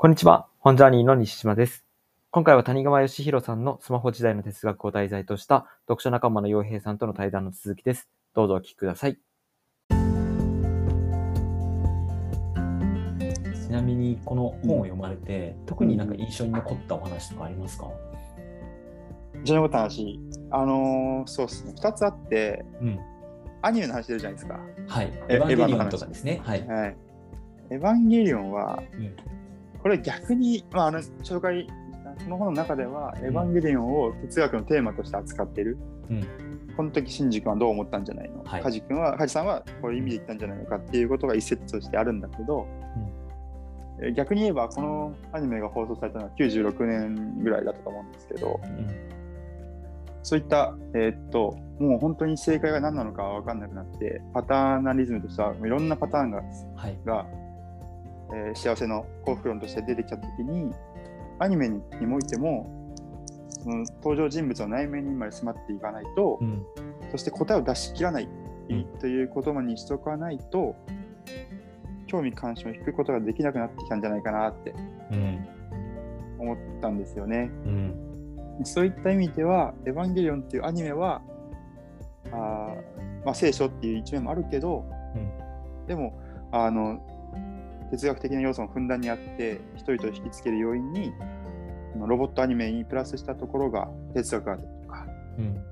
[0.00, 0.46] こんにちは。
[0.60, 1.84] 本ジャーニーの西島です。
[2.30, 8.08] 今回は谷川義弘さんのスマホ時代の哲学を題材とした読書仲間の洋平さんとの対談の続きです。
[8.32, 9.18] どうぞお聞きください。
[9.90, 9.94] ち
[13.72, 17.90] なみにこの本を読まれて、特になんか印象に残ったお話とかありますか、
[19.38, 20.20] 印象に残った話、
[20.52, 23.00] あのーそうですね、2つあって、うん。
[23.62, 24.60] アニメの話出るじゃないですか。
[24.86, 25.12] はい。
[25.28, 26.40] えエヴァンゲリオンとかですね。
[26.44, 26.64] はい。
[26.68, 26.96] はい。
[27.70, 29.37] エヴァンゲリオンは、うん
[29.88, 35.78] これ逆に、まあ、あの紹介、この本の中では、エヴァンゲリオンを哲学のテーマとして扱ってる。
[36.10, 36.26] うん。
[36.76, 42.66] この時、シンジ君はどう思ったんじゃないの、はいカジ君は、カジさんはこういう意味で言ったんじゃないのかっていうことが一説としてあるんだけど、
[44.02, 48.86] え逆に言えば、このアニメが放送されたのは96年ぐらいだったと思うんですけど、うん。
[50.22, 56.42] そういった、えーっと、もう本当に正解が何なのか分かんなくなって、パターナリズムとしてはいろんなパターンが、
[56.76, 56.98] はい。
[57.06, 57.26] が
[58.32, 60.72] えー幸せの幸福論として出てきたときに、
[61.38, 62.94] アニメににおいても、
[63.62, 66.64] その登場人物の内面にまで迫っていかないと、うん。
[67.10, 68.28] そして答えを出し切らない
[68.70, 70.76] うんという言葉にしとかないと、
[72.06, 74.74] 興味関心を引くことができなくなってきたんじゃないかなって
[75.12, 75.48] うん。
[76.38, 77.50] 思ったんですよね。
[77.64, 77.94] うん。
[78.64, 81.22] そういった意味では、エヴァンゲリオンっていうアニメは、
[82.30, 84.84] あーまあ、聖書っていう一面もあるけど、
[85.86, 86.18] でも
[86.50, 87.00] あの、
[87.90, 91.12] 哲学的な要素もふんだんにあって、人々を引きつける要因に、
[92.06, 95.06] ロボットアニメにプラスしたところが哲学があったりとか、
[95.38, 95.64] うん。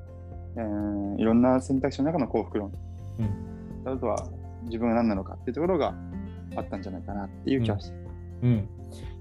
[0.57, 2.73] えーいろんな選択肢の中の幸福論、
[3.19, 3.93] うん。
[3.93, 4.29] あとは
[4.65, 5.95] 自分が何なのかっていうところが
[6.57, 7.97] あったんじゃないかなっていう気がして、
[8.43, 8.69] うん、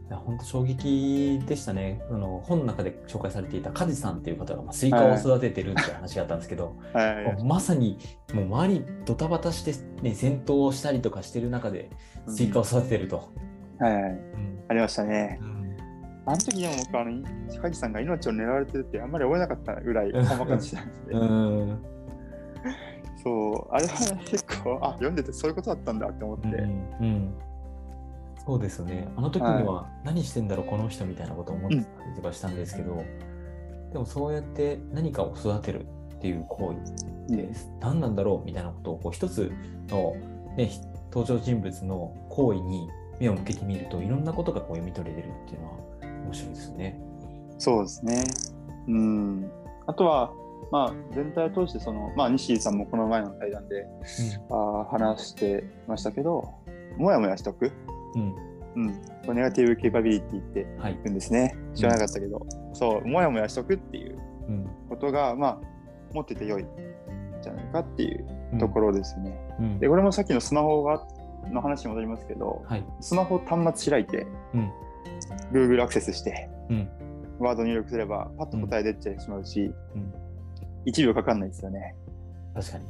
[0.07, 1.99] いや本当衝撃でしたね。
[2.11, 7.97] あの本の中で紹介されていた加持さんっていう方が、まあ、スイカを育ててるって話があったんですけど、はいまさに
[8.33, 11.89] もう周りドタバタして、ね、戦闘をしたりとかしてる中で
[12.27, 13.31] スイカを育ててると。
[13.79, 15.39] はいはいうんありましたね。
[15.41, 15.55] うん
[16.27, 17.23] あの時でも僕、あの、
[17.61, 21.19] 加持さんが命を狙われてるってあんまり思えなかったぐらい 細かくしてたんですね。
[21.19, 21.85] うん
[23.23, 26.47] そう、あれは結構、あ、読んでてそういうことだったんだって思って。
[26.47, 26.53] うん
[26.99, 27.33] うん
[28.45, 29.07] そうですよね。
[29.15, 33.03] あの時には何してんだろう、この人みたいなことを思ってたりとかしたんですけど、
[33.91, 35.85] でもそうやって何かを育てる
[36.15, 36.73] っていう行
[37.27, 39.51] 為で何なんだろうみたいなことをこう一つ
[39.87, 40.15] の、
[40.57, 40.79] ね、ひ
[41.11, 42.89] 登場人物の行為に
[43.19, 45.77] 目を向けてみるといろんなことがこう読み取れるっていうのは
[46.25, 46.99] 面白いですね。
[47.57, 48.23] そうですね。
[48.87, 49.51] うん。
[49.87, 50.31] あとは、
[50.71, 53.87] まあ、全体を通してその、まあ、西井さんもこの前の対談で、
[54.49, 56.53] あー話してましたけど、
[56.97, 57.71] もやもやしとく。
[58.15, 61.55] うん、ネガティブケイパビリティってはい、言うんですね。
[61.73, 64.17] 知らなかったけど、そう、もやもやしとくっていう
[64.47, 64.67] うん。
[64.89, 65.61] ことが、まあ、
[66.13, 66.67] 持ってて良いん
[67.41, 69.37] じゃないかっていうところですね。
[69.59, 69.79] うん。
[69.79, 71.05] で、これもさっきのスマホが
[71.51, 74.71] の話に戻りますけど、はい、スマホ端末開いて、うん、
[75.51, 76.89] Google アクセスして、うん、
[77.39, 80.13] ワード入力すれば、パッと答え出てしまうし、うん、
[80.87, 81.95] 1秒かかんないですよね。
[82.53, 82.85] 確かに。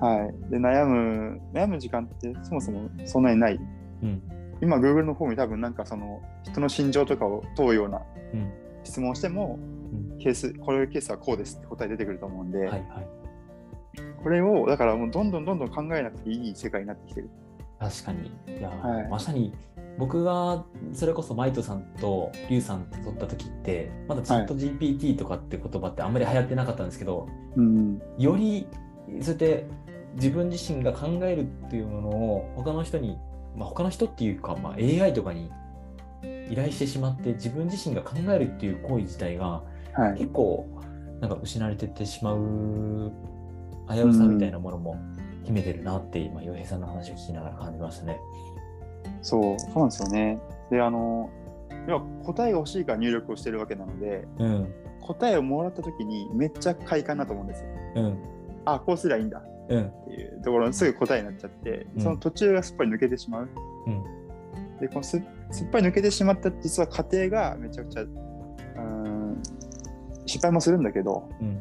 [0.00, 0.50] はい。
[0.50, 3.60] で、悩む、悩む時間ってそもそもそんなにない。
[4.02, 4.22] うん、
[4.62, 8.52] 今、Google の方に多分なんかその、人の心情とかを問うようなうん、
[8.84, 9.58] 質問をしても、
[10.12, 12.82] うん、ケース、こういうケースはこうですって答え出てくると思うんで、はい、はい。
[14.22, 17.30] これを、だからもうどんどんどんどん考えなくていい世界になってきてる。
[17.78, 18.30] 確かに。
[18.58, 19.52] いや、はいまさに
[19.98, 28.00] 僕がそれこそマイトさんとリュウさんと撮った時って、まだチャット GPT とかって言葉ってあんまり流行ってなかったんですけど、うん。
[28.18, 28.66] より
[29.20, 29.66] そうやって
[30.14, 33.18] 自分自身が考えるっていうものを他の人に、
[33.56, 35.50] まあ、他の人っていうか、まあ、AI とかに
[36.50, 39.62] 依頼してしまって自分自身が考えるっていう行為自体が
[39.92, 40.18] はい。
[40.18, 40.66] 結構
[41.20, 43.12] なんか失われてってしまう
[43.88, 44.96] 危うさみたいなものも
[45.44, 48.18] 秘めてるなって今洋平さんの話を聞きながら感じましたね。
[49.22, 50.38] そう、そうなんですよね。
[50.70, 51.28] で、あの、
[51.86, 57.68] 要は答えが欲しいから入力をしてるわけなので、うん答えをもらった時にめっちゃ快感だと思うんですよ。
[57.96, 58.18] うん
[58.66, 59.90] あ、こうすりゃいいんだっうん。
[60.06, 62.02] ていうところにすぐ答えになっちゃって、うん。
[62.02, 63.48] その途中がすっぱり抜けてしまう。
[63.86, 64.04] うん。
[64.80, 69.42] で、このすすっぱり抜けてしまった実は過程がめちゃくちゃ、うーん、
[70.26, 71.60] 失敗もするんだけど、うん。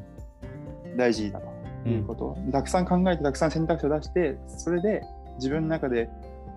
[0.98, 1.48] 大事だと
[1.86, 5.04] うんいうこと、たくさん考えて、たくさん選択肢を出して、それで
[5.36, 6.10] 自分の中で、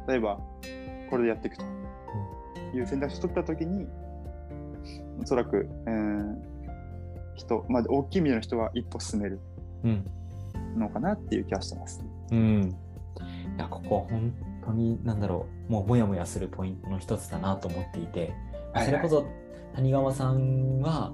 [0.09, 0.41] 例えば、
[1.11, 1.65] これでやっていくと
[2.75, 3.87] いう選択肢を取ったときに、
[5.21, 6.43] おそらく、うん、
[7.37, 9.39] 人、まあ、大きい意味での人は一歩進める。
[9.85, 10.11] うん
[10.77, 12.05] のかなっていう気がしてます。
[12.31, 12.77] うん。
[13.57, 14.33] いやここは本
[14.65, 15.73] 当に何だろう。
[15.73, 18.21] もうモヤモヤするポイントの一つだなと思っていて。
[18.21, 18.31] はい
[18.75, 18.87] はい。
[18.87, 19.27] それこそ
[19.75, 21.13] 谷川さんは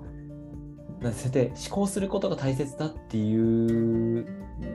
[1.01, 4.27] だそうやって思考することが大切だっていう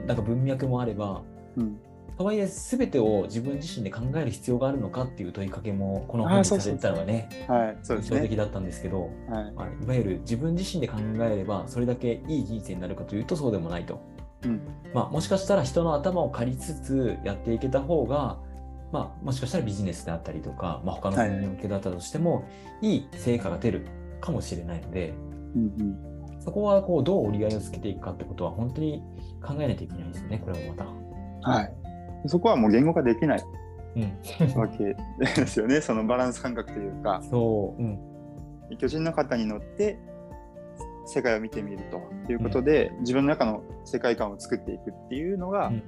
[0.06, 1.22] なんか文脈もあれば
[1.56, 1.78] うん、
[2.16, 8.16] とはいえ、すべてを自分自身で考える必要があるのかっていう問いかけも、この本にされてたのがね、はいそうですね。
[8.18, 9.52] 印象的だったんですけど、はい。
[9.54, 14.00] まあ、いわゆる自分自身で考えれば、それだけいい人生になるかというと、そうでもないと。
[14.44, 14.60] うん。
[14.92, 18.38] まあ、もしかしたら人の頭を借りつつやっていけた方が、
[18.92, 22.48] まあ、もしかしたらビジネスであったりとか、まあ、他の分野に向けだったとしても、
[22.80, 23.86] い、い成果が出る
[24.20, 25.14] かもしれないので、
[25.54, 26.14] うん
[26.44, 29.02] そこはこうどう折り合いをつけていくかってことは本当に
[29.42, 30.84] 考えないといけないですよね、これもまた。
[30.84, 31.74] うんはい、
[32.26, 33.44] そこはもう言語化できない。
[33.96, 34.02] うん、
[34.60, 35.80] わけですよね。
[35.80, 37.22] そのバランス感覚というか。
[37.30, 37.98] そう、うん、
[38.78, 39.98] 巨人の肩に乗って
[41.06, 45.82] 世界を見てみるということで、自分の中の世界観を作っていくっていうのが、うん。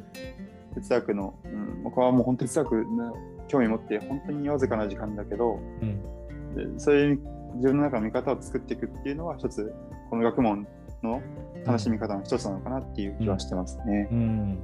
[0.77, 3.17] 哲学の、うん、僕はもう本当に哲学の
[3.49, 7.21] 興味持って本当にわずかな時間だけどうん、でそういう
[7.55, 9.75] 自分の中の見方を作っていくっていうのは一つ
[10.11, 10.67] この学問
[11.03, 11.23] の
[11.65, 14.09] 楽しみ方の一つなのかなっていう気はしてますね。
[14.11, 14.59] うん。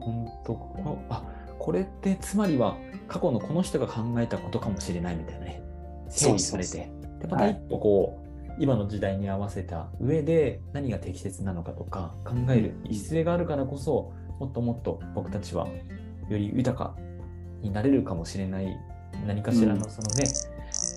[0.00, 1.24] 本当このあ
[1.58, 2.76] これってつまりは
[3.06, 5.62] 過去のこの人が考えたことかもしれないみたいなね。
[6.08, 6.68] 整理されて。
[6.68, 8.29] そうでまた一歩こう、
[8.60, 15.66] 今の時代に合わせた上で何が適切なのかとか考える必要があるからこそもっともっと僕たちは
[16.28, 16.94] より豊か
[17.62, 18.78] になれるかもしれない
[19.26, 20.24] 何かしらのそのね、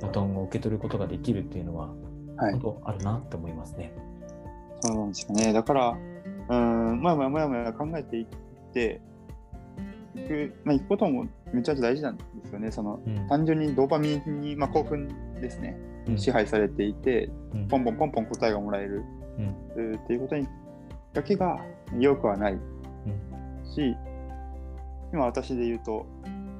[0.01, 1.88] バトンを受け取ることができるっていうのは
[2.36, 3.94] はい本当あるなって思いますね。
[4.81, 5.54] そうなんですよね。
[5.54, 8.27] だから、うーん、もやもやもやもや考えていっ
[8.74, 9.00] て、
[10.15, 12.71] いく、まあ、いくこともめちゃくちゃ大事なんですよね。
[12.71, 15.07] その、うん単純にドーパミンに、まあ、興奮
[15.39, 17.67] ですね、うん支配されていて、うん。
[17.67, 19.03] ポンポンポンポン答えがもらえる、
[19.77, 19.95] うん。
[19.95, 20.47] っていうことに
[21.13, 21.59] だけが
[21.97, 22.57] 良くはない。
[23.73, 23.95] し、
[25.11, 26.05] 今私で言うと、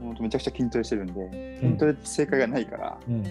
[0.02, 3.24] 本当めちゃくちゃ筋トレしてるんで、筋トレって正解がないから、うん。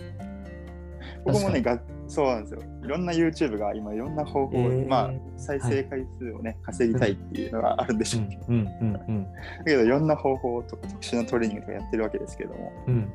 [1.25, 2.62] 僕もね確が、そうなんですよ。
[2.85, 4.88] いろんな YouTube が今いろんな方法、えー。
[4.88, 13.12] まあ、再生回数をね、稼ぎたいっていうのがあるんでしょうけど、だけどいろんな方法とか特殊なトレーニングとかやってるわけですけども、うん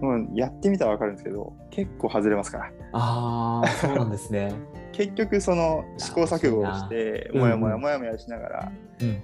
[0.00, 2.70] もうやってみたらわかるんですけど、結構外れますから。
[2.92, 4.52] ああ、そうなんですね。
[4.92, 9.20] 結局その試行錯誤をして、うんもやもやもやもやしながら、うん。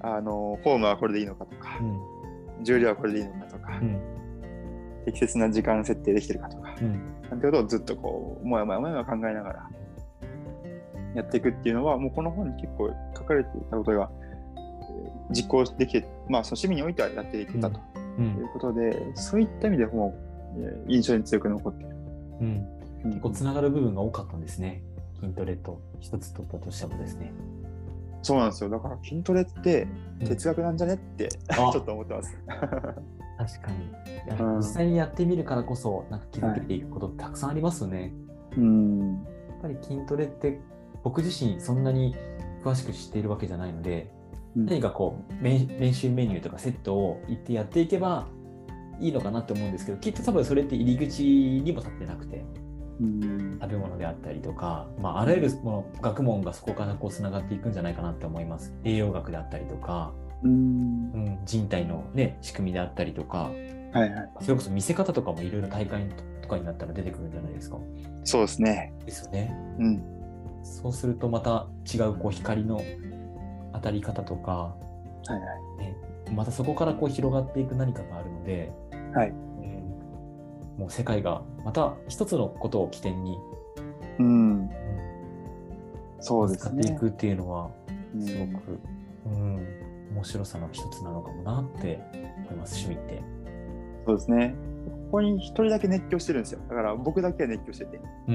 [0.00, 2.64] あの、フォームはこれでいいのかとかう、ん。
[2.64, 4.00] 重量はこれでいいのかとか、うん。
[5.04, 7.00] 適切な時間設定できてるかとか、うん。
[7.30, 9.70] なんてことをずっとこう、もやもやもやもや考えながら
[11.14, 14.32] やっていくっていうのは、もうこの本に結構書かれていたことが、えー
[15.30, 17.80] 実行できて、まあ、その趣味においてはやっていけたと
[18.18, 20.14] ういうんことで、そういった意味でも
[20.86, 21.96] 印象に強く残っている。
[22.40, 24.80] うんうん結構つながる部分が多かったんですね。
[25.20, 27.32] 筋トレと一つ取ったとしてもですね。
[28.22, 28.70] そうなんですよ。
[28.70, 29.88] だから筋トレって
[30.20, 32.38] うん哲学なんじゃねって、あ ちょっと思ってます。
[32.46, 34.56] 確かに。
[34.56, 38.12] 実際にやってみるからこそ、なんか気づけていくことたくさんありますよね。
[38.56, 39.14] うん。
[39.14, 40.60] やっぱり筋トレって
[41.02, 42.14] 僕自身そんなに
[42.62, 44.21] 詳しく知っているわけじゃないので、うん
[44.54, 48.26] 何かこう練練習メニューとかセットを言ってやっていけば
[49.00, 52.44] いいのかなって思うんですけど、きっと多分それって入り口にも立ってなくて、
[53.00, 58.72] うん食べ物であったりとか、まあ、あらゆるもの学問がそこからこうつながっていくんじゃないかなって思います。
[58.84, 60.12] 栄養学であったりとか、
[60.42, 63.50] うんうん、人体の、ね、仕組みであったりとか、
[63.92, 64.30] はいはい。
[64.40, 66.08] それこそ見せ方とかもいろいろ大会
[66.42, 67.78] とかになったら出てくるんじゃないですか。
[68.24, 68.92] そうですね。
[69.04, 69.54] ですよね。
[69.78, 70.02] うん。
[70.64, 72.80] そうするとまた違うこう光の
[73.72, 74.76] 当たり方とか、は
[75.28, 75.84] いはい。
[75.84, 75.96] ね、
[76.34, 78.72] またそこからこう広がっていく何かがあるので、
[79.14, 79.36] はいうん、
[80.78, 83.38] もう世界がまた一つのことを起点に、
[84.18, 84.26] うん。
[84.26, 84.28] う
[84.62, 84.70] ん
[86.24, 86.84] そうですね。
[86.84, 87.70] 使っていくっていうのは、
[88.14, 88.78] うんすごく、
[89.26, 89.66] うん、
[90.14, 91.98] 面白さの一つなのかもなって
[92.42, 93.22] 思います、趣味って。
[94.06, 94.54] そうですね。
[95.06, 96.60] ここに一人だけ熱狂してるんですよ。
[96.68, 98.00] だから僕だけは熱狂してて。
[98.28, 98.34] うん、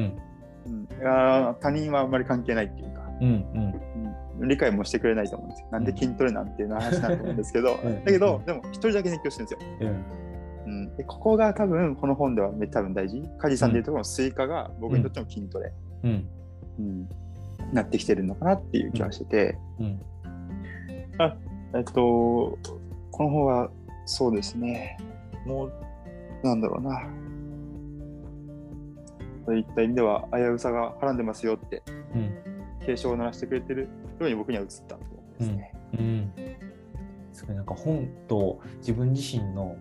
[0.66, 4.07] うん、いやー他人はあんまり関係ないっていうか、うん、うん、うん、
[4.42, 5.68] 理解もしてくれないと思うんですよ。
[5.72, 8.04] なんで筋トレなんていう話なん思うんですけど、 うん。
[8.04, 9.94] だけど、でも一人だけ熱狂してるんですよ。
[10.66, 13.24] うん、うん、でここが多分この本ではめ多分大事。
[13.38, 16.28] 加持さんでいうところのスイカが僕にとっての筋トレ、うん、
[16.80, 17.10] うん。
[17.74, 20.00] なってきてるのかなっていう気がしてて、うん、
[21.76, 22.58] えっと、
[23.12, 23.70] この本は
[24.06, 24.98] そうですね、
[25.46, 25.74] もう、
[26.44, 27.08] なんだろうな。
[29.46, 31.82] そういった意味では危うさがはらんでますよって。
[32.16, 33.88] うん、警鐘を鳴らしてくれてる
[34.20, 35.06] ように僕には映ったんで
[35.40, 35.74] すね。
[35.94, 36.32] うん。
[37.34, 39.78] すごいなんか本と自分自身の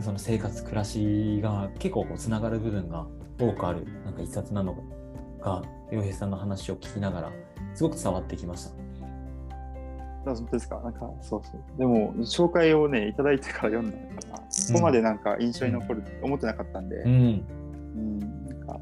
[0.00, 3.06] その生活、暮らしが結構つながる部分が
[3.38, 4.76] 多くある、なんか一冊なの
[5.40, 7.32] が、洋平さんの話を聞きながら、
[7.74, 8.86] すごく伝わってきました。
[10.30, 11.78] あ本当ですかなんか、そうそう。
[11.78, 13.96] でも、紹介をね、いただいてから読んだ
[14.28, 17.14] から、そこまでなんか印象に残るって思ってなかったんで、ううん、
[17.96, 18.80] ん、なんか、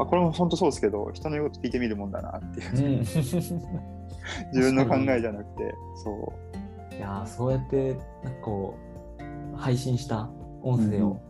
[0.00, 2.98] あこれも本当そうですけど、人の言うこと聞いてみるもんだなっていう、うん、
[4.52, 5.74] 自分の考えじゃなくて、
[6.04, 6.32] そ
[6.92, 6.94] う。
[6.94, 8.74] いやそうやってなんかこ
[9.54, 10.30] う配信した
[10.62, 11.20] 音声を、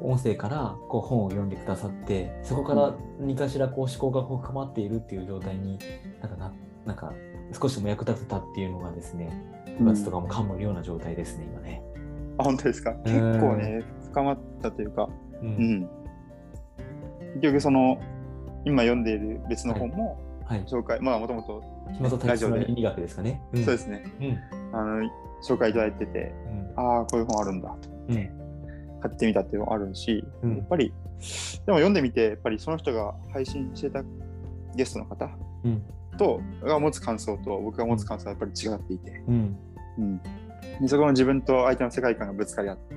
[0.00, 5.76] うん、音声からこう本を読んでくださってそこから何かしらこう思考がこう深まっているっていう状態に
[6.20, 6.52] なんかな
[6.86, 7.12] なんか
[7.52, 11.82] 少しも役立てたっていうのがですね9月とかも感無量な状態ですね、今ね。
[12.38, 12.92] あ本当ですか？
[13.04, 15.08] 結構ね深まったというか、
[15.42, 15.90] うん、うん、
[17.34, 18.00] 結局その
[18.64, 20.20] 今読んでいる別の本も
[20.66, 21.62] 紹介、はい、まあもともと
[22.26, 22.66] ラジオで。
[22.82, 25.10] 学ですかね、うん、そうですね、うん、あの
[25.42, 26.32] 紹介いただいてて、
[26.76, 27.68] うん、ああこういう本あるんだ。
[27.80, 28.30] と思って、
[29.00, 30.92] 買ってみたっていうのもあるし、やっぱり
[31.66, 34.02] でも読んでみてやっぱりその人が配信してた
[34.76, 35.28] ゲストの方
[36.16, 39.56] と、が持つ感想と僕が持つ感想はやっぱり違っていて、うん。
[40.80, 42.94] でそこの自分と相手の世界観がぶつかり合って、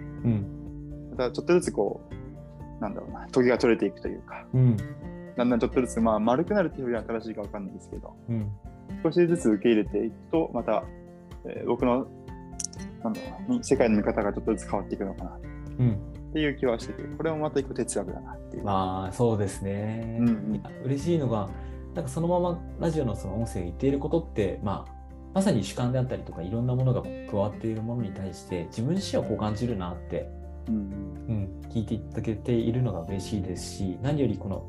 [1.12, 2.14] またちょっとずつこう
[2.80, 4.46] なんだろうな時が取れていくというか、
[5.38, 8.52] だんだんちょっとずつ、まあ、丸くなるっていうよりは正しいか分かんないですけど、うん、
[9.04, 10.84] 少しずつ受け入れていくと、また、
[11.46, 12.08] えー、僕の
[13.04, 15.40] なんだろうな世界の見方がちょっとずつ変わっていくのかな、
[15.80, 18.64] うん、っていう気はしてて、これもまた一個哲学だなっていう。
[18.64, 20.18] まあ、そうですね。
[20.20, 21.50] うんうん、嬉しいのが、
[21.94, 24.96] なんかそのままラジオのその音声が言っていることって、まあ、
[25.34, 30.30] まさに主観であったりとかいろんなものが加わっているものに対して自分自身はこう感じるなって、
[30.70, 30.78] うん、う
[31.34, 34.66] ん、聞いていただけているのが嬉しいですし何よりこの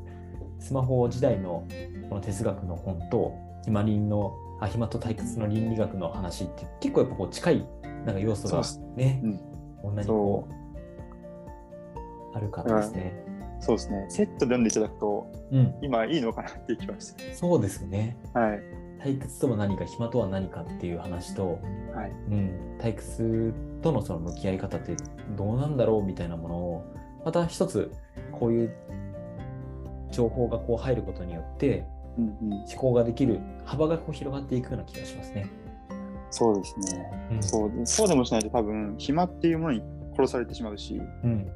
[0.59, 1.65] スマホ時代の
[2.09, 3.33] この哲学の本と
[3.63, 7.67] ヒマリンのあ暇と退屈の倫理学の話って結構やっぱこう近い
[8.05, 8.61] なんか要素が
[8.95, 9.39] ね、うん、
[9.81, 13.13] こんなにこうあるからですね。
[13.59, 14.05] そうですね。
[14.09, 17.33] セットで読んでいただくと、うん、今いいのかなっていう気はして。
[17.33, 18.17] そうですね。
[18.33, 18.59] はい。
[18.99, 21.59] 退屈とは何か暇とは何かっていう話と、
[21.93, 22.11] はい。
[22.31, 24.95] うん、退屈とのその向き合い方って
[25.35, 26.85] どうなんだろうみたいなものを
[27.25, 27.91] また一つ
[28.31, 28.75] こういう
[30.11, 31.85] 情報がこう入ることによって、
[32.17, 35.49] うんうん、思考ができる幅がこう広がっていくような気がしますね。
[36.29, 39.81] そうですね、うん、そうそうでもしないと多分暇っていうものに
[40.13, 41.49] 殺されてしまうし、うん、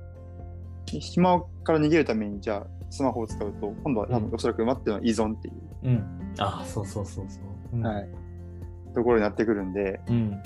[0.86, 7.40] 暇から逃げるためにじゃあスマホを使うと今度は多分おそらく待っての依存っていう、うん、ああそうそうそうそ
[7.78, 8.10] う、はい、
[8.94, 10.42] ところになってくるんで、うん、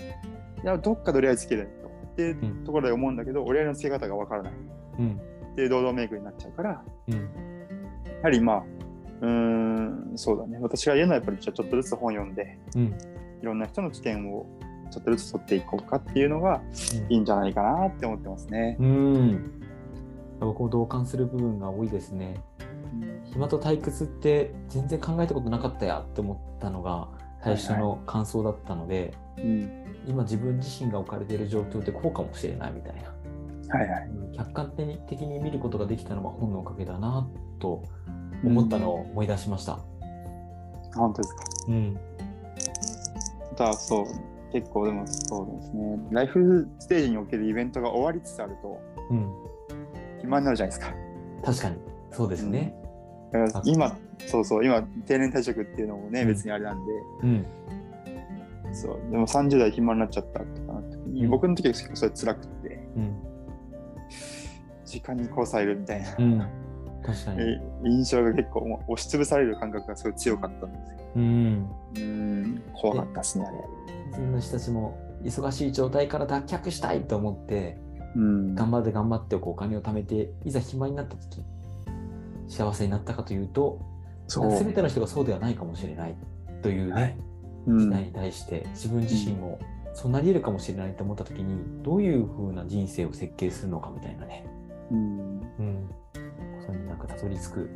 [0.64, 1.86] いやどっかで折り合いつけると。
[1.86, 4.54] っていうところで思うんだけど、折り合いのつけ方がわからない、
[5.00, 5.20] うん、
[5.52, 7.30] っていう堂々メイクになっちゃうから、うん。
[8.24, 8.64] はりまあ、
[9.20, 10.58] うん、そうだね。
[10.62, 12.94] 私が言うのはやっぱりじゃちょっとずつ本読んで、うん、い
[13.42, 14.46] ろんな人の視点を
[14.92, 16.62] ちょっとずつ取っていこうかっていうのが
[17.10, 18.78] いいんじゃないかなって思ってますね。
[18.80, 19.52] うん。
[20.40, 22.36] 僕も同感する部分が多いですね。
[23.26, 27.10] 暇と退屈って全然考えたことなかったやって思ったのが
[27.44, 29.70] 最初の感想だったので、はいはい、
[30.08, 33.14] 今自分自身が置かれている状況ってこうかもしれないみたいな。
[33.78, 37.28] はいはい、客観的に見ることができたのは本のおかげだな
[37.60, 37.84] と
[38.44, 39.74] 思ったのを思い出しました。
[39.74, 39.80] うん、
[40.94, 41.44] 本当ですか？
[41.68, 41.98] うん。
[43.58, 44.06] だそう、
[44.54, 49.34] 結構でもそうですね、ライフステージにおけるイベントが終わりつつあると、うん、
[50.26, 50.96] 暇になるじゃないですか。
[51.44, 51.78] 確かに、
[52.12, 52.76] そうですね。
[53.34, 57.46] うん、だから今、そうそう、今、定年退職っていうのもね、うん、別にあれなんで、うん、
[58.74, 60.82] そう、でも30代暇になっちゃったとか、
[61.30, 63.16] 僕の時は結構それ辛くて、うん、
[64.86, 66.16] 時間にこうされるみたいな。
[66.18, 66.40] うん。
[67.04, 67.60] 確かに。
[67.84, 70.98] 印象が結構押しつぶされる感覚がすごい強かったんですよ。
[71.16, 72.64] うん、うん。
[72.74, 73.58] 怖かったですねあれ。
[74.08, 77.78] 自分の人たちも忙しい状態から脱却したいと思って、
[78.16, 81.42] うん、頑張って頑張ってお金を貯めていざ暇になった時
[82.48, 83.80] 幸せになったかというと
[84.28, 86.16] 全ての人がそうではないかもしれない
[86.62, 87.18] というね、
[87.68, 89.60] 時代に対して自分自身も
[89.94, 94.46] そうなり得るかもしれないと思った時にどういうふうな人生を設計するのかみたいなね。
[94.92, 95.90] うん、うん。
[96.66, 97.68] そになんかたどり着くっ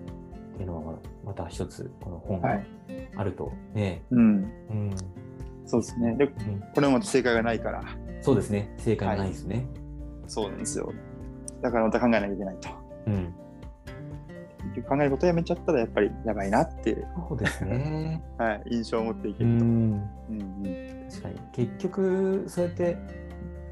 [0.57, 2.59] ていうのはまた一つこの本が
[3.15, 3.53] あると。
[3.73, 4.95] ね、はい、うん、うん、
[5.65, 6.15] そうですね。
[6.15, 7.83] で、うん、これも正解がないから。
[8.21, 8.73] そうですね。
[8.79, 9.65] 正解がないですね、はい、
[10.29, 10.93] そうなんですよ。
[11.61, 12.69] だからまた考えなきゃいけないと、
[13.07, 13.33] うん、
[14.83, 17.05] 考えることやめちゃったらやっぱりやばいなって。
[17.27, 22.97] そうですね、 はい、印象を持っていけると、うん、うん、確かに結局そうやって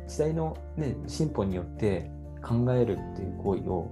[0.08, 2.12] 時代の、ね、進歩によって
[2.42, 3.92] 考えるっていう行為を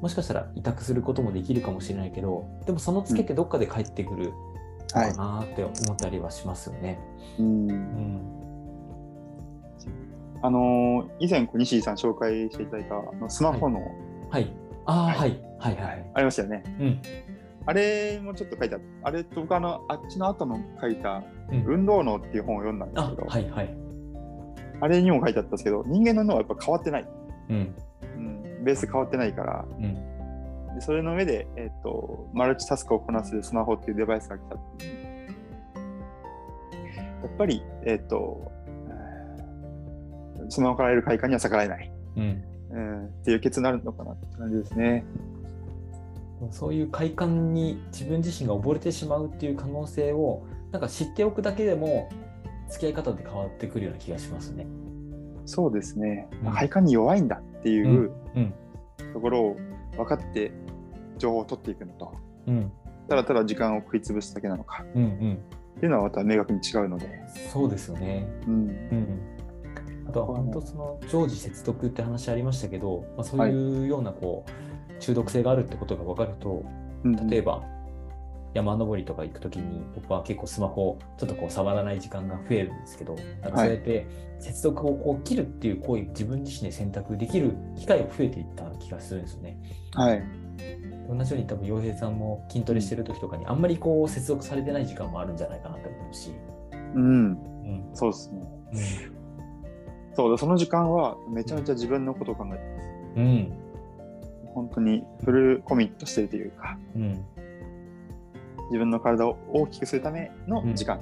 [0.00, 4.32] もしかしたら委託することもできるかもしれないけどでもそのツケってどっかで返ってくる
[4.94, 6.98] のかなって思ったりはしますよね。
[7.38, 8.20] うん、うん、
[10.46, 13.80] あの以前西井さん紹介していただいたあのスマホの、
[14.30, 14.52] はい、はい、
[14.86, 15.40] あ、はい、はい。
[15.58, 15.76] はい。
[15.76, 16.10] はい。
[16.14, 16.62] ありましたよね。
[16.80, 17.02] うん。
[17.66, 18.78] あれもちょっと書いてあ。
[19.02, 21.24] あれと僕あの、あっちの後の書いた、
[21.66, 23.76] 運動脳っていう本を読んだんですけど、うん、はいはい、
[24.82, 27.08] あれにも書いてあったんですけど、人間の脳はやっぱ変わってない。
[27.48, 27.74] うん、
[28.64, 29.94] ベース変わってないから、うん、
[30.74, 34.60] でそれの上で、えーと、マルチタスクをこなすスマホっていうデバイスが来たや
[37.32, 38.52] っぱり、えっ、と、
[40.48, 42.44] スマホから得る快感には逆らえない、うん。
[42.70, 45.04] うん、っていう結論になるのかなって感じですね。
[46.50, 52.10] そういう快感に自分自身が溺れてしまうっていう可能性をなんか知っておくだけでも
[52.68, 54.66] 付き合い方で変わってくるような気がしますね。
[55.46, 56.28] そうですね。
[56.44, 56.52] うん。
[56.52, 58.54] 快感に弱いんだっていううん。
[59.12, 59.56] ところを
[59.96, 60.52] 分かって
[61.16, 62.12] 情報を取っていくのと、
[62.46, 62.72] うん。
[63.08, 64.84] ただただ時間を食い潰すだけなのか。
[64.94, 65.38] うんうん。
[65.76, 67.08] っていうのはまた明確に違うので。
[67.52, 68.28] そうですよね。
[68.46, 68.54] うん。
[68.54, 68.56] う
[68.94, 69.35] ん
[70.08, 76.64] あとは本当その常時接続って話ありましたけど、まあ、そういうようなこう中毒性があるってことが分かると
[77.04, 77.62] うん例えば
[78.56, 84.06] 山登りとか行くときに僕は結構スマホをちょっとこう触らない時間が増えるんですけどなんかそうやって
[84.40, 89.58] 接続をこう切るっていう行為自分自身で選択できる機会が増えていった気がするんですよね。
[89.94, 90.22] はい。
[91.08, 96.32] 同じように多分洋平さんも筋トレしてる時とかにあんまりこう接続されてない時間もあるんじゃないかなと思うし。
[96.94, 97.02] うん。
[97.02, 99.15] うんそうですね。
[100.16, 102.88] うんそうだ、その時間はめちゃめちゃ自分のことを考えてます。
[103.16, 103.52] うん
[104.54, 107.24] 本当にフルコミットしてるというか、うん
[108.68, 111.00] 自分の体を大きくするための時間。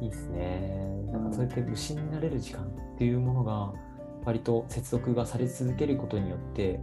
[0.00, 0.86] いいですね。
[1.12, 3.72] なんかそうやって虫になれる時間っていうものが
[4.24, 6.80] 割と接続がされ続けることによって、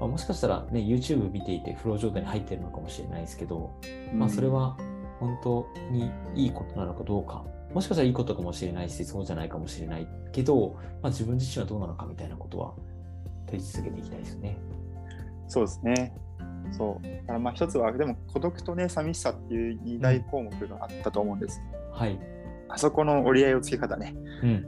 [0.00, 3.72] まあ、もしかしたらね YouTube 見ていてフロー状態に入ってるのかもしれないですけど、
[4.14, 4.76] まあそれは
[5.20, 7.44] 本当にいいことなのかどうか、
[7.76, 12.72] もしかしたらいいことかもしれないし、そうじゃないかもしれないけど、まあ、自分自身はどうなのかみたいなことは
[13.48, 14.56] 問い続けていきたいですね。
[15.46, 16.16] そうですね。
[16.70, 17.06] そう。
[17.06, 21.60] だからまあ一つは、でも孤独とね、寂しさっていう二大項目があったと思うんです。
[21.92, 22.18] はい。
[22.70, 24.14] あそこの折り合いをつけ方ね。
[24.42, 24.66] うん。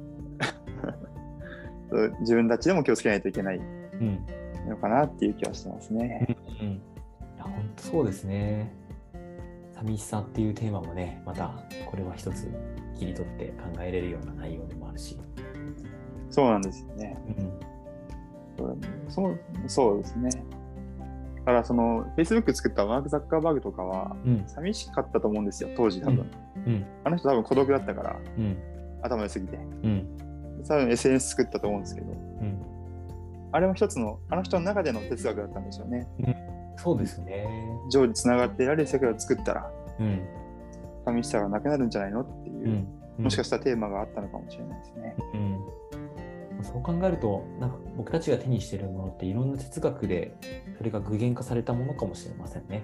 [2.21, 3.61] 自分たちでも気をつけないといけないう
[4.05, 4.27] ん。
[4.69, 6.37] のかなっていう気はしてますね。
[6.61, 6.67] うん。
[6.67, 6.81] い
[7.38, 8.71] や、本当そうですね。
[9.78, 11.54] 寂しさっていうテーマもね、また
[11.87, 12.49] これは一つ
[12.99, 15.16] 切り取って考えれるような内容でもあるし。
[16.30, 17.16] そうなんですよね。
[18.58, 18.80] うん。
[19.08, 20.30] そうそうですね。
[21.38, 24.45] だからその Facebook 作ったマーク・ザッカーバーグとかはうん。
[24.47, 26.28] 寂しかったと思うんですよ、当時多分。
[26.67, 26.86] うん。
[27.04, 28.56] あの人多分孤独だったから、うん。
[29.02, 29.56] 頭良すぎて。
[29.56, 30.06] うん。
[30.67, 32.58] 多分 SNS 作ったと思うんですけど、うん。
[33.52, 36.08] あれも一つの、あの人の中での哲学だったんですよね。
[36.78, 37.47] そうですね。
[37.91, 40.21] 常時つながっていられる世界を作ったら、うん。
[41.04, 42.86] 寂しさがなくなるんじゃないのっていう、
[43.19, 43.25] うん。
[43.25, 45.17] もしかしたらテーマがあったのかもしれないですね。
[45.34, 45.58] うん
[46.62, 50.34] そう考えるとなんか僕たちが手にしているものっていろんな哲学で
[50.76, 52.82] それが具現化されたものかもしれませんね。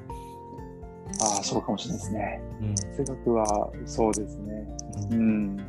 [1.20, 2.42] ああ、そうかもしれないですね。
[2.61, 4.68] うん哲学はそうですね。
[5.11, 5.64] ううんん。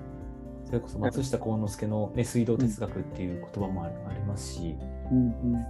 [0.65, 4.75] それこそ松下幸之助の、ね、水道哲学っていう言葉もあありますし、
[5.11, 5.63] うんなん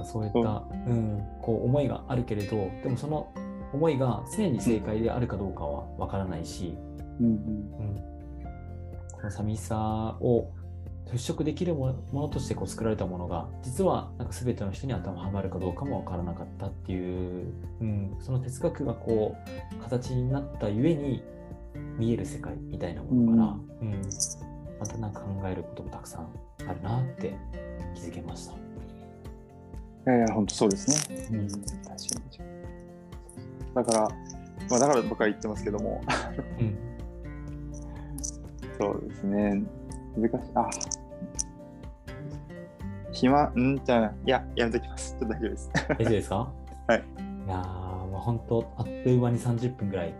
[0.00, 3.32] かそういった、うん、こう思いがあるけれどでもその
[3.72, 6.76] 思いが常に正解であるかどうかはわからないし、
[7.20, 7.26] うん。
[7.26, 7.96] うんうん、
[9.12, 10.50] この寂しさを
[11.06, 19.36] 払拭できるものとしてこう作られたものが実はなんか全ての人に頭はまるかどうかも分からなかったっていう、うん、その哲学がこ
[19.72, 21.22] う形になったゆえに
[21.98, 23.44] 見える世界みたいなものから、
[23.82, 24.00] うん
[24.80, 26.28] またなんか考えることもたくさん
[26.66, 27.36] あるなって
[27.94, 28.54] 気づけました。
[30.06, 31.28] いやいや、本当そうですね。
[31.32, 31.64] うん確か
[32.42, 33.74] に。
[33.74, 34.08] だから、
[34.70, 36.00] まあ、だから僕は言ってますけども、
[36.58, 36.76] うん
[38.78, 39.62] そうですね。
[40.16, 40.50] 難しい。
[40.54, 40.70] あ
[43.12, 43.80] 暇、ん？
[43.84, 45.16] じゃあ、いや、やめときます。
[45.20, 45.70] ちょっと大丈夫です。
[45.74, 46.52] 大丈夫ですか？
[46.86, 46.98] はい。
[46.98, 47.58] いやー、
[48.10, 50.14] まあ、本当あっという間に30分ぐらい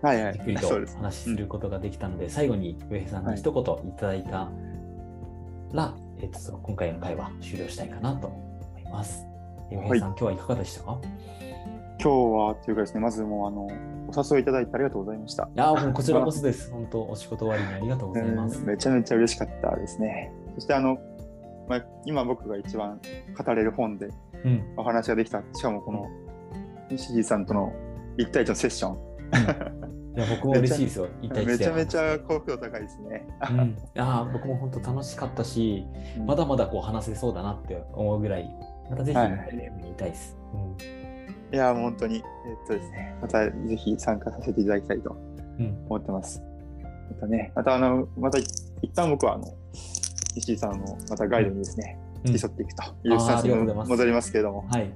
[0.00, 0.56] はいはじっくり。
[0.56, 4.50] とお話しすることができたので、最後に上平さんに一言いただいた
[5.74, 8.45] ら、えっと今回の会話終了したいかなと思
[8.86, 9.26] います。
[9.70, 10.98] 上平さん、今日はいかがでしたか？
[11.98, 13.66] 今日は、というかですね、まずもう、あの、
[14.08, 15.44] お誘いいただいてありがとうございました。
[15.44, 16.70] いやーもうこちらこそです。
[16.70, 18.60] 本当、お仕事終わりにありがとうございます。
[18.60, 20.32] うんめちゃめちゃ嬉しかったですね。
[20.54, 20.98] そして、あの、
[21.68, 23.00] まあ、今僕が一番
[23.36, 24.08] 語れる本で
[24.44, 24.62] うん。
[24.76, 26.06] お話ができた、しかもこの、
[26.90, 27.72] 西地さんとの
[28.18, 28.96] 1対1のセッション、
[30.16, 31.08] いや僕も嬉しいですよ。
[31.22, 33.26] めちゃめちゃ幸福度高いですね。
[33.50, 35.84] うん、いやー僕も本当楽しかったし、
[36.16, 38.48] うんまだまだこう話せそうだなって思うぐらい、
[38.90, 40.36] またぜひ、はいね見たいです。
[40.54, 41.06] うん
[41.52, 42.22] いや、本当に、えっ
[42.66, 45.16] とですね、またぜひ参加させていただきたいと
[45.58, 46.42] うん思ってます。
[47.10, 48.48] またね、またあの、また一
[48.94, 49.44] 旦僕はあの、
[50.34, 54.92] 石井さんのまたガイドにですね、うん寄っていくというスタンスに戻りますけれども、はい。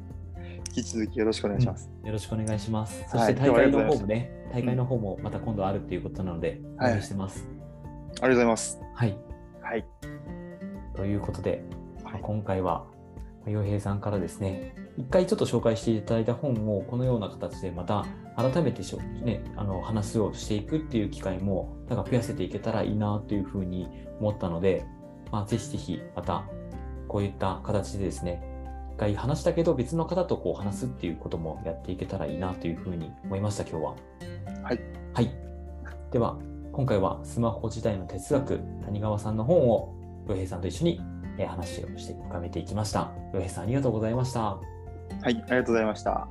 [0.77, 1.89] 引き続きよろしくお願いします。
[2.05, 3.05] よろしくお願いします。
[3.09, 7.47] そはいして大会の方もね、大会の方もまた今度あるっていうことなので、おはい願いしてます。
[7.49, 8.81] ありがとうございます。
[8.95, 9.17] はい。
[9.63, 9.85] はい。
[10.97, 11.63] ということで、
[12.03, 12.85] まあ今回は
[13.47, 23.89] 洋平さんからですね、一回ちょっと紹介していただいた本をこのような形でまた改めてしょ、ね、あの話をしていくっていう機会もなんか増やせていけたらいいなというふうに
[24.21, 24.85] 思ったので、
[25.33, 26.45] まあ、ぜひぜひまた
[27.09, 28.43] こういった形でですね、
[28.95, 33.97] 一回話したけど別の方とこう話すっていうこともやっていけたらいいなというふうに思いました、今日は。
[34.63, 34.81] はい。
[35.15, 35.31] はい。
[36.13, 36.39] では、
[36.73, 39.95] 今回はスマホ時代の哲学、谷川さんの本を
[40.29, 41.01] 洋平さんと一緒に
[41.43, 43.13] え話をして深めていきました。
[43.33, 44.41] 上平さんありがとうございました。
[44.41, 44.63] はい、
[45.25, 46.29] ありがとうございました。